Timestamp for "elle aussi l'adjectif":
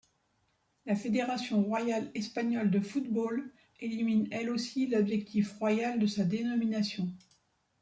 4.31-5.51